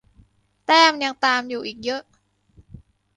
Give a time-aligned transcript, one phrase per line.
[0.65, 2.01] แต้มยังตามอยู่อีกเยอะ